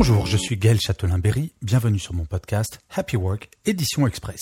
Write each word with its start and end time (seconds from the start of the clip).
Bonjour, 0.00 0.24
je 0.24 0.38
suis 0.38 0.56
Gaël 0.56 0.80
Châtelain-Berry, 0.80 1.52
bienvenue 1.60 1.98
sur 1.98 2.14
mon 2.14 2.24
podcast 2.24 2.80
Happy 2.88 3.18
Work, 3.18 3.50
édition 3.66 4.06
express. 4.06 4.40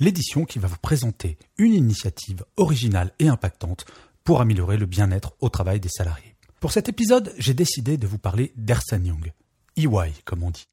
L'édition 0.00 0.46
qui 0.46 0.58
va 0.58 0.66
vous 0.66 0.78
présenter 0.78 1.36
une 1.58 1.74
initiative 1.74 2.42
originale 2.56 3.12
et 3.18 3.28
impactante 3.28 3.84
pour 4.24 4.40
améliorer 4.40 4.78
le 4.78 4.86
bien-être 4.86 5.34
au 5.40 5.50
travail 5.50 5.78
des 5.78 5.90
salariés. 5.90 6.36
Pour 6.58 6.72
cet 6.72 6.88
épisode, 6.88 7.34
j'ai 7.36 7.52
décidé 7.52 7.98
de 7.98 8.06
vous 8.06 8.16
parler 8.16 8.54
d'Ernst 8.56 8.92
Young, 8.92 9.30
EY 9.76 10.14
comme 10.24 10.42
on 10.42 10.50
dit. 10.50 10.64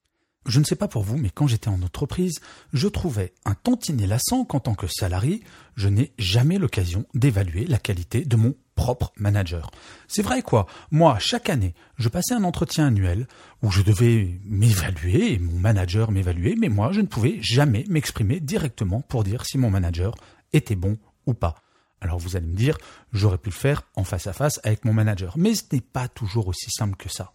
Je 0.47 0.59
ne 0.59 0.65
sais 0.65 0.75
pas 0.75 0.87
pour 0.87 1.03
vous, 1.03 1.17
mais 1.17 1.29
quand 1.29 1.45
j'étais 1.45 1.67
en 1.67 1.83
entreprise, 1.83 2.39
je 2.73 2.87
trouvais 2.87 3.33
un 3.45 3.53
tantinet 3.53 4.07
lassant 4.07 4.43
qu'en 4.43 4.59
tant 4.59 4.73
que 4.73 4.87
salarié, 4.87 5.43
je 5.75 5.87
n'ai 5.87 6.13
jamais 6.17 6.57
l'occasion 6.57 7.05
d'évaluer 7.13 7.65
la 7.65 7.77
qualité 7.77 8.25
de 8.25 8.35
mon 8.35 8.55
propre 8.73 9.13
manager. 9.17 9.69
C'est 10.07 10.23
vrai 10.23 10.41
quoi? 10.41 10.65
Moi, 10.89 11.17
chaque 11.19 11.51
année, 11.51 11.75
je 11.97 12.09
passais 12.09 12.33
un 12.33 12.43
entretien 12.43 12.87
annuel 12.87 13.27
où 13.61 13.69
je 13.69 13.83
devais 13.83 14.39
m'évaluer 14.43 15.33
et 15.33 15.39
mon 15.39 15.59
manager 15.59 16.09
m'évaluer, 16.11 16.55
mais 16.57 16.69
moi, 16.69 16.91
je 16.91 17.01
ne 17.01 17.07
pouvais 17.07 17.37
jamais 17.41 17.85
m'exprimer 17.87 18.39
directement 18.39 19.01
pour 19.01 19.23
dire 19.23 19.45
si 19.45 19.59
mon 19.59 19.69
manager 19.69 20.15
était 20.53 20.75
bon 20.75 20.97
ou 21.27 21.35
pas. 21.35 21.61
Alors 22.01 22.17
vous 22.17 22.35
allez 22.35 22.47
me 22.47 22.55
dire, 22.55 22.79
j'aurais 23.13 23.37
pu 23.37 23.49
le 23.49 23.55
faire 23.55 23.83
en 23.95 24.03
face 24.03 24.25
à 24.25 24.33
face 24.33 24.59
avec 24.63 24.85
mon 24.85 24.93
manager, 24.93 25.37
mais 25.37 25.53
ce 25.53 25.63
n'est 25.71 25.81
pas 25.81 26.07
toujours 26.07 26.47
aussi 26.47 26.71
simple 26.71 26.95
que 26.95 27.09
ça. 27.09 27.31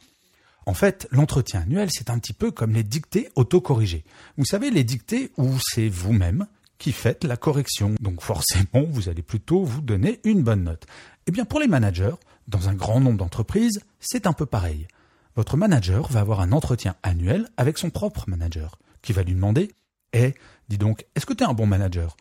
En 0.67 0.75
fait, 0.75 1.07
l'entretien 1.13 1.61
annuel, 1.61 1.89
c'est 1.93 2.11
un 2.11 2.19
petit 2.19 2.33
peu 2.33 2.51
comme 2.51 2.73
les 2.73 2.83
dictées 2.83 3.31
autocorrigées. 3.37 4.05
Vous 4.37 4.45
savez, 4.45 4.71
les 4.71 4.83
dictées 4.83 5.31
où 5.37 5.49
c'est 5.61 5.89
vous-même 5.89 6.47
qui 6.79 6.91
faites 6.91 7.23
la 7.23 7.37
correction. 7.37 7.95
Donc 8.01 8.21
forcément, 8.21 8.85
vous 8.91 9.09
allez 9.09 9.23
plutôt 9.23 9.63
vous 9.63 9.81
donner 9.81 10.21
une 10.25 10.43
bonne 10.43 10.65
note. 10.65 10.87
Eh 11.29 11.31
bien, 11.31 11.45
pour 11.45 11.61
les 11.61 11.69
managers, 11.69 12.15
dans 12.49 12.69
un 12.69 12.75
grand 12.75 13.01
nombre 13.01 13.19
d'entreprises, 13.19 13.81
c'est 14.01 14.27
un 14.27 14.33
peu 14.33 14.45
pareil. 14.45 14.89
Votre 15.37 15.57
manager 15.57 16.09
va 16.09 16.21
avoir 16.21 16.41
un 16.41 16.51
entretien 16.51 16.97
annuel 17.05 17.49
avec 17.57 17.79
son 17.79 17.91
propre 17.91 18.25
manager, 18.29 18.79
qui 19.03 19.13
va 19.13 19.23
lui 19.23 19.35
demander 19.35 19.73
Eh, 20.15 20.35
dis 20.69 20.79
donc, 20.79 21.07
est-ce 21.15 21.27
que 21.27 21.35
tu 21.35 21.45
es 21.45 21.47
un 21.47 21.55
bon 21.55 21.67
manager? 21.67 22.17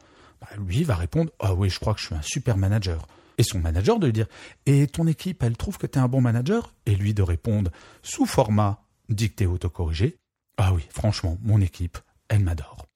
Bah, 0.50 0.64
Lui 0.66 0.84
va 0.84 0.96
répondre 0.96 1.32
Ah 1.40 1.54
oui, 1.54 1.70
je 1.70 1.80
crois 1.80 1.94
que 1.94 2.00
je 2.00 2.08
suis 2.08 2.16
un 2.16 2.22
super 2.22 2.58
manager 2.58 3.08
et 3.38 3.44
son 3.44 3.60
manager 3.60 4.00
de 4.00 4.08
lui 4.08 4.14
dire 4.14 4.28
Et 4.66 4.88
ton 4.88 5.08
équipe, 5.08 5.44
elle 5.44 5.58
trouve 5.58 5.78
que 5.78 5.88
tu 5.88 6.00
es 6.00 6.02
un 6.02 6.08
bon 6.08 6.22
manager? 6.22 6.74
Et 6.86 6.96
lui 6.96 7.14
de 7.14 7.22
répondre 7.22 7.72
sous 8.02 8.26
format 8.26 8.84
dicté 9.10 9.46
autocorrigé 9.46 10.18
Ah 10.58 10.74
oui, 10.74 10.86
franchement, 10.90 11.38
mon 11.42 11.62
équipe, 11.62 11.98
elle 12.30 12.42
m'adore. 12.42 12.88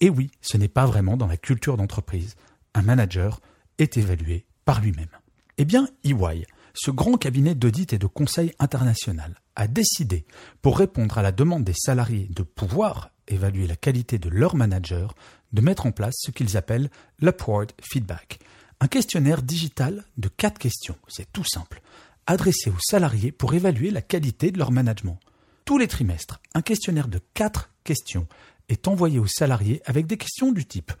Et 0.00 0.10
oui, 0.10 0.30
ce 0.40 0.56
n'est 0.56 0.68
pas 0.68 0.86
vraiment 0.86 1.16
dans 1.16 1.26
la 1.26 1.36
culture 1.36 1.76
d'entreprise. 1.76 2.36
Un 2.74 2.82
manager 2.82 3.40
est 3.78 3.96
évalué 3.96 4.46
par 4.64 4.80
lui-même. 4.80 5.08
Eh 5.56 5.64
bien, 5.64 5.88
EY, 6.02 6.46
ce 6.74 6.90
grand 6.90 7.16
cabinet 7.16 7.54
d'audit 7.54 7.92
et 7.92 7.98
de 7.98 8.06
conseil 8.06 8.52
international, 8.58 9.40
a 9.54 9.68
décidé, 9.68 10.26
pour 10.62 10.78
répondre 10.78 11.16
à 11.16 11.22
la 11.22 11.30
demande 11.30 11.62
des 11.62 11.74
salariés 11.74 12.28
de 12.30 12.42
pouvoir 12.42 13.10
évaluer 13.28 13.66
la 13.66 13.76
qualité 13.76 14.18
de 14.18 14.28
leur 14.28 14.56
manager, 14.56 15.14
de 15.52 15.60
mettre 15.60 15.86
en 15.86 15.92
place 15.92 16.14
ce 16.18 16.30
qu'ils 16.30 16.56
appellent 16.56 16.90
l'Upward 17.20 17.72
Feedback, 17.80 18.38
un 18.80 18.88
questionnaire 18.88 19.42
digital 19.42 20.04
de 20.16 20.28
quatre 20.28 20.58
questions, 20.58 20.96
c'est 21.08 21.32
tout 21.32 21.44
simple, 21.44 21.80
adressé 22.26 22.70
aux 22.70 22.80
salariés 22.80 23.32
pour 23.32 23.54
évaluer 23.54 23.90
la 23.90 24.02
qualité 24.02 24.50
de 24.50 24.58
leur 24.58 24.70
management. 24.70 25.18
Tous 25.64 25.78
les 25.78 25.88
trimestres, 25.88 26.40
un 26.54 26.62
questionnaire 26.62 27.08
de 27.08 27.20
quatre 27.32 27.70
questions 27.84 28.26
est 28.68 28.88
envoyé 28.88 29.18
aux 29.18 29.26
salariés 29.26 29.80
avec 29.86 30.06
des 30.06 30.16
questions 30.16 30.52
du 30.52 30.66
type 30.66 30.92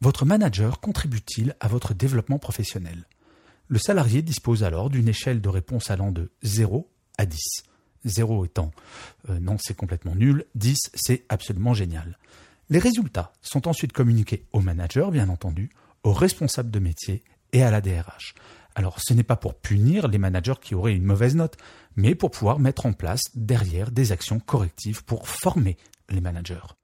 Votre 0.00 0.24
manager 0.24 0.80
contribue-t-il 0.80 1.56
à 1.60 1.68
votre 1.68 1.94
développement 1.94 2.38
professionnel? 2.38 3.06
Le 3.68 3.78
salarié 3.78 4.22
dispose 4.22 4.64
alors 4.64 4.90
d'une 4.90 5.08
échelle 5.08 5.40
de 5.40 5.48
réponse 5.48 5.90
allant 5.90 6.10
de 6.10 6.30
0 6.42 6.90
à 7.18 7.26
10. 7.26 7.64
0 8.04 8.44
étant 8.44 8.70
euh, 9.28 9.38
non, 9.40 9.56
c'est 9.60 9.76
complètement 9.76 10.14
nul, 10.14 10.46
10 10.54 10.90
c'est 10.94 11.24
absolument 11.28 11.74
génial. 11.74 12.18
Les 12.68 12.78
résultats 12.78 13.32
sont 13.42 13.66
ensuite 13.66 13.92
communiqués 13.92 14.44
au 14.52 14.60
manager, 14.60 15.10
bien 15.10 15.28
entendu, 15.28 15.70
aux 16.04 16.12
responsables 16.12 16.70
de 16.70 16.78
métier 16.78 17.22
et 17.52 17.62
à 17.62 17.70
la 17.70 17.80
DRH. 17.80 18.34
Alors 18.74 19.00
ce 19.00 19.12
n'est 19.12 19.24
pas 19.24 19.36
pour 19.36 19.54
punir 19.54 20.08
les 20.08 20.18
managers 20.18 20.54
qui 20.60 20.74
auraient 20.74 20.94
une 20.94 21.04
mauvaise 21.04 21.34
note, 21.34 21.56
mais 21.96 22.14
pour 22.14 22.30
pouvoir 22.30 22.58
mettre 22.58 22.86
en 22.86 22.92
place 22.92 23.22
derrière 23.34 23.90
des 23.90 24.12
actions 24.12 24.40
correctives 24.40 25.04
pour 25.04 25.28
former 25.28 25.76
les 26.08 26.20
managers. 26.20 26.74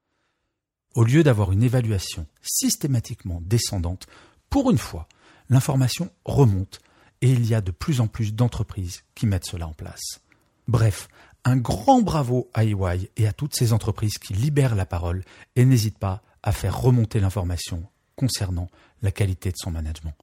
Au 0.95 1.05
lieu 1.05 1.23
d'avoir 1.23 1.53
une 1.53 1.63
évaluation 1.63 2.27
systématiquement 2.43 3.41
descendante, 3.45 4.07
pour 4.51 4.71
une 4.71 4.79
fois, 4.79 5.09
l'information 5.49 6.11
remonte 6.25 6.81
et 7.21 7.31
il 7.31 7.47
y 7.47 7.55
a 7.55 7.61
de 7.61 7.71
plus 7.71 8.01
en 8.01 8.09
plus 8.09 8.35
d'entreprises 8.35 9.05
qui 9.15 9.27
mettent 9.27 9.47
cela 9.47 9.67
en 9.69 9.73
place. 9.73 10.21
Bref, 10.69 11.09
un 11.45 11.57
grand 11.57 12.03
bravo 12.03 12.51
à 12.55 12.65
EY 12.65 13.11
et 13.17 13.27
à 13.27 13.33
toutes 13.33 13.55
ces 13.55 13.73
entreprises 13.73 14.19
qui 14.19 14.35
libèrent 14.35 14.75
la 14.75 14.87
parole 14.87 15.23
et 15.55 15.65
n'hésitent 15.65 15.99
pas 15.99 16.23
à 16.43 16.53
faire 16.53 16.81
remonter 16.81 17.21
l'information 17.21 17.85
concernant 18.17 18.69
la 19.03 19.13
qualité 19.13 19.51
de 19.51 19.57
son 19.57 19.71
management. 19.71 20.15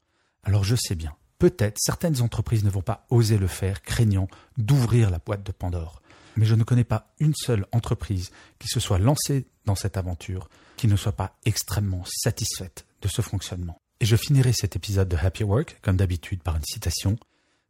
Alors 0.44 0.64
je 0.64 0.76
sais 0.76 0.96
bien, 0.96 1.16
peut-être 1.40 1.78
certaines 1.80 2.22
entreprises 2.22 2.64
ne 2.64 2.70
vont 2.70 2.82
pas 2.82 3.06
oser 3.10 3.38
le 3.38 3.48
faire, 3.48 3.82
craignant 3.82 4.28
d'ouvrir 4.58 5.10
la 5.10 5.20
boîte 5.20 5.44
de 5.44 5.52
Pandore. 5.52 6.02
Mais 6.36 6.46
je 6.46 6.56
ne 6.56 6.64
connais 6.64 6.84
pas 6.84 7.14
une 7.20 7.36
seule 7.36 7.66
entreprise 7.72 8.32
qui 8.60 8.68
se 8.68 8.80
soit 8.80 8.98
lancée 8.98 9.46
dans 9.66 9.76
cette 9.76 9.98
aventure 9.98 10.50
qui 10.78 10.88
ne 10.88 10.96
soit 10.96 11.12
pas 11.12 11.38
extrêmement 11.46 12.04
satisfaite 12.06 12.86
de 13.02 13.08
ce 13.08 13.22
fonctionnement. 13.22 13.78
Et 14.00 14.06
je 14.06 14.16
finirai 14.16 14.52
cet 14.52 14.76
épisode 14.76 15.08
de 15.08 15.16
Happy 15.16 15.44
Work, 15.44 15.80
comme 15.82 15.96
d'habitude, 15.96 16.44
par 16.44 16.56
une 16.56 16.64
citation. 16.64 17.18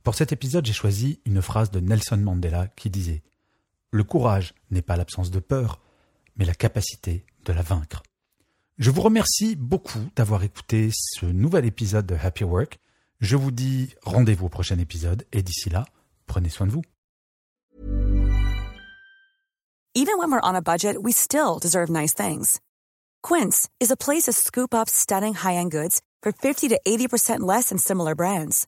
Pour 0.03 0.15
cet 0.15 0.33
épisode, 0.33 0.65
j'ai 0.65 0.73
choisi 0.73 1.21
une 1.25 1.41
phrase 1.41 1.71
de 1.71 1.79
Nelson 1.79 2.17
Mandela 2.17 2.67
qui 2.67 2.89
disait 2.89 3.23
Le 3.91 4.03
courage 4.03 4.53
n'est 4.69 4.81
pas 4.81 4.97
l'absence 4.97 5.31
de 5.31 5.39
peur, 5.39 5.79
mais 6.35 6.43
la 6.43 6.53
capacité 6.53 7.25
de 7.45 7.53
la 7.53 7.61
vaincre. 7.61 8.03
Je 8.77 8.91
vous 8.91 9.01
remercie 9.01 9.55
beaucoup 9.55 10.01
d'avoir 10.17 10.43
écouté 10.43 10.89
ce 10.91 11.25
nouvel 11.25 11.63
épisode 11.63 12.05
de 12.05 12.15
Happy 12.21 12.43
Work. 12.43 12.79
Je 13.21 13.37
vous 13.37 13.51
dis 13.51 13.95
rendez-vous 14.01 14.47
au 14.47 14.49
prochain 14.49 14.77
épisode 14.77 15.25
et 15.31 15.41
d'ici 15.41 15.69
là, 15.69 15.85
prenez 16.25 16.49
soin 16.49 16.67
de 16.67 16.73
vous. 16.73 16.83
Even 19.95 20.17
when 20.17 20.31
we're 20.31 20.41
on 20.43 20.55
a 20.55 20.61
budget, 20.61 20.97
we 21.01 21.13
still 21.13 21.59
deserve 21.61 21.89
nice 21.89 22.13
things. 22.13 22.59
Quince 23.21 23.69
is 23.79 23.91
a 23.91 23.95
place 23.95 24.23
to 24.23 24.33
scoop 24.33 24.73
up 24.73 24.89
stunning 24.89 25.35
high-end 25.35 25.69
goods 25.71 26.01
for 26.21 26.33
50 26.33 26.67
to 26.69 26.79
80% 26.85 27.41
less 27.41 27.69
than 27.69 27.77
similar 27.77 28.15
brands. 28.15 28.67